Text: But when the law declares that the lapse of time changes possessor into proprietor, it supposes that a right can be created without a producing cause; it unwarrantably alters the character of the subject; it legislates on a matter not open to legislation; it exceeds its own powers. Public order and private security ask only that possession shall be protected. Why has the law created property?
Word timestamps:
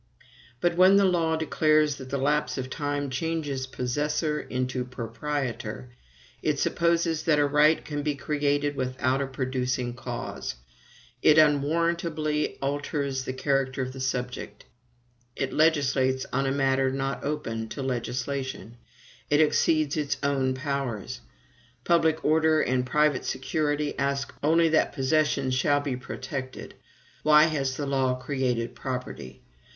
But 0.61 0.75
when 0.77 0.95
the 0.95 1.05
law 1.05 1.35
declares 1.35 1.97
that 1.97 2.09
the 2.09 2.17
lapse 2.17 2.57
of 2.57 2.71
time 2.71 3.11
changes 3.11 3.67
possessor 3.67 4.39
into 4.41 4.83
proprietor, 4.83 5.89
it 6.41 6.57
supposes 6.57 7.21
that 7.25 7.37
a 7.37 7.45
right 7.45 7.85
can 7.85 8.01
be 8.01 8.15
created 8.15 8.75
without 8.75 9.21
a 9.21 9.27
producing 9.27 9.93
cause; 9.93 10.55
it 11.21 11.37
unwarrantably 11.37 12.57
alters 12.63 13.25
the 13.25 13.33
character 13.33 13.83
of 13.83 13.93
the 13.93 13.99
subject; 13.99 14.65
it 15.35 15.53
legislates 15.53 16.25
on 16.33 16.47
a 16.47 16.51
matter 16.51 16.89
not 16.89 17.23
open 17.23 17.69
to 17.69 17.83
legislation; 17.83 18.77
it 19.29 19.39
exceeds 19.39 19.95
its 19.97 20.17
own 20.23 20.55
powers. 20.55 21.21
Public 21.83 22.25
order 22.25 22.59
and 22.59 22.87
private 22.87 23.23
security 23.23 23.93
ask 23.99 24.33
only 24.41 24.67
that 24.69 24.93
possession 24.93 25.51
shall 25.51 25.79
be 25.79 25.95
protected. 25.95 26.73
Why 27.21 27.43
has 27.43 27.77
the 27.77 27.85
law 27.85 28.15
created 28.15 28.73
property? 28.73 29.43